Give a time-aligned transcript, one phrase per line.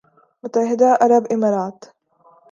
[0.43, 1.77] متحدہ عرب امارات